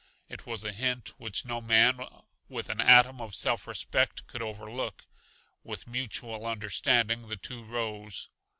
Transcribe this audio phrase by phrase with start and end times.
[0.29, 1.99] It was a hint which no man
[2.49, 5.05] with an atom of self respect could overlook.
[5.63, 8.27] With mutual understanding the two rose.